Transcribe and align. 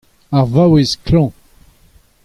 Ar 0.37 0.45
vaouez 0.53 0.91
klañv. 1.05 1.31